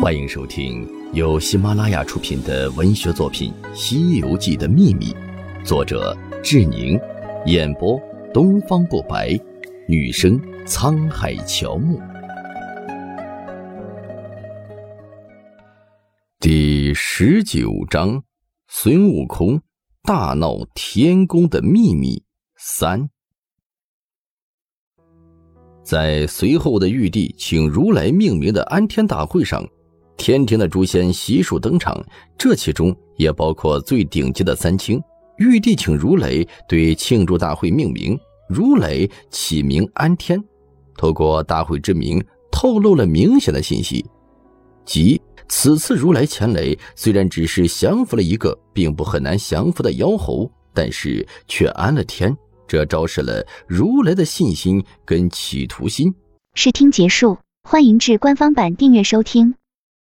[0.00, 5.12] 欢迎收听由喜马拉雅出品的文学作品《西游记的秘密》，
[5.64, 6.98] 作者志宁，
[7.46, 8.00] 演播
[8.32, 9.38] 东方不白，
[9.88, 12.00] 女生沧海乔木。
[16.38, 18.22] 第十九章：
[18.68, 19.60] 孙悟空
[20.02, 22.24] 大闹天宫的秘密
[22.56, 23.08] 三。
[25.88, 29.66] 在随后的玉帝请如来命名的安天大会上。
[30.18, 31.98] 天庭的诛仙悉数登场，
[32.36, 35.00] 这其中也包括最顶级的三清。
[35.38, 38.20] 玉帝请如来对庆祝大会命名，
[38.50, 40.38] 如来起名安天。
[40.94, 44.04] 透过大会之名，透露了明显的信息，
[44.84, 45.18] 即
[45.48, 52.36] 此次如来前来，虽然只是降服了一个并不很难降服的妖猴，但是却安了天。
[52.68, 56.14] 这昭示了如来的信心跟企图心。
[56.54, 59.54] 试听结束，欢迎至官方版订阅收听。